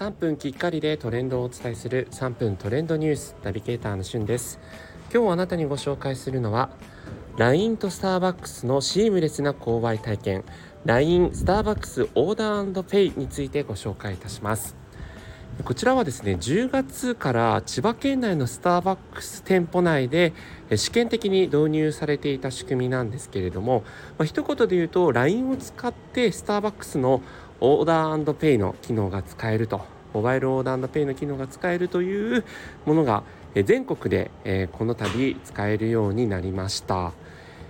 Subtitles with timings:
[0.00, 4.58] 3分きっかりでトレンドをお伝えする3分トレンドニュースナビゲーターのしゅんです。
[5.12, 6.70] 今日あなたにご紹介するのは
[7.36, 10.44] LINE とスターバックスのシームレスな購買体験
[10.86, 14.74] LINE スターバックスオーダーペイについてご紹介いたします。
[15.64, 20.32] こちらはですね10月から千葉県内のスターバックス店舗内で
[20.74, 23.82] 試験的に導入されていた仕組みなんですけれども、
[24.16, 27.20] まあ、一言で言うと LINE を使ってスターバックスの
[27.60, 29.80] オーダーペイの機能が使えると。
[30.12, 32.44] モバイルオーダーペイの機能が使えるという
[32.84, 33.22] ものが
[33.54, 37.12] 全国でこの度使えるようになりました。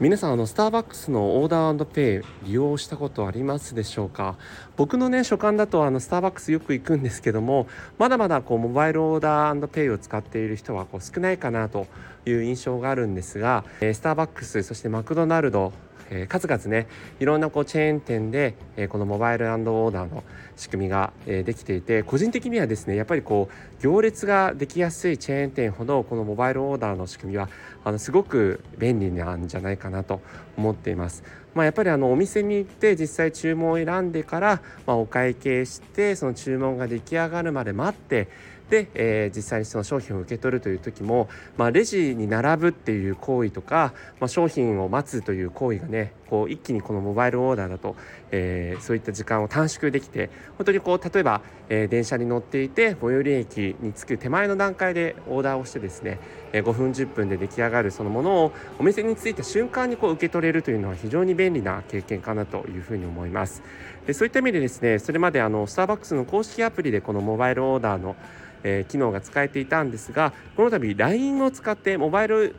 [0.00, 4.36] 皆さんあのスターバックスのオーダーペイ利用したことありますでしょうか？
[4.76, 11.86] 僕のね所感だとあのスターバックスよく行くんですけどもまだまだこうモバイルオーダーペイを使っている人はこう少ないかなと
[12.26, 15.72] いう印象があるんですがえスターバックスそしてマクドナルド
[16.12, 16.86] えー、数々ね
[17.20, 20.22] いろんなこうチェーン店で、えー、このモバイルオーダーの
[20.56, 27.48] 仕組みが、えー、できていて個人的にはですねやっぱりこう行列ができやすいチェーン店ほどこのモバイルオーダーの仕組みは
[27.84, 30.20] あのすごく便利なんじゃないかなと
[30.56, 31.24] 思っています。
[31.54, 38.28] まあ、やっぱりあのお店に行って実際注文を選んでから、まあ、お会計してその注文が出来上がるまで待って
[38.72, 41.28] で、えー、実際にその商品を受け取るという時も、
[41.58, 47.94] まあ、レジに並ぶっていう行為とか、まあ、商品を待つという行為がねこう一気にこのモバイルオーダーだと、
[48.30, 56.18] えー、そういった時間を短縮できて本当にこう例えば、えー、電車に乗っていて最寄り駅に着く手前の段階でオーダーをしてですね、
[56.54, 63.62] えー、5分10分で出来上がるそのものをお店に着いた瞬間にこう受け取れるというのは非常に便利な経験かなというふうに思います。
[64.06, 68.16] でそういった意味でですねそれまであのスターバックスの公式アプリでこのモバイルオーダーの
[68.64, 72.54] えー、機能が使えていたんですがこの度 LINE を使ってモバイル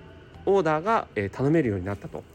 [0.46, 2.26] オーダーが、え、頼めるようになったと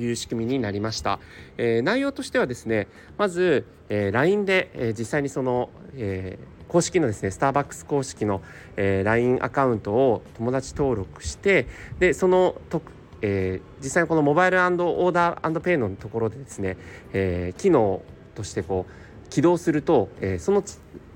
[0.00, 1.18] いう仕組みになりました、
[1.56, 8.42] え、内容としてはですねまず、え、LINE で、え、実際にその、え、公式のですねスターバックス公式の、
[8.76, 11.66] え、LINE アカウントを友達登録して
[11.98, 12.82] でそのと
[13.22, 16.76] えー、実際にこのモバイルオーダーペイのところでですね、
[17.12, 18.02] えー、機能
[18.34, 20.62] としてこう起動すると、えー、その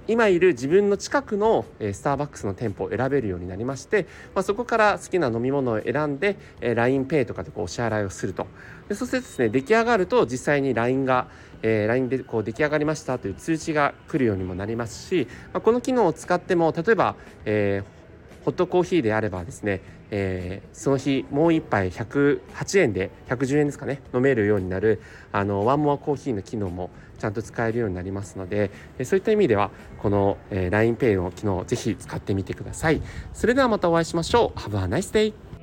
[0.07, 8.47] 今いる自分の近くのスターバックスの店舗を選べるようになりまして、まあ、そこから好きな飲み物を選んで LINEPay とかでこうお支払いをすると。
[8.89, 11.29] でそしてですね出来上がると実際に LINE が、
[11.63, 17.15] えー、LINE でこう出来上がりましたという通知が来るようにもなりますし、まあ、この機能を使っても例えば、
[17.47, 18.04] えー、
[18.45, 25.01] ホットコーヒーであればですね、えー、その日もう1杯108円で110円ですかね飲めるようになる
[25.33, 33.01] あのワンモアコーヒーの機能もちゃんと使えるようになりますのでえそういった意味ではこのえ LINEPay の機能をぜひ使ってみてください。
[33.33, 34.59] それではまたお会いしましょう。
[34.59, 35.54] Have a nice day!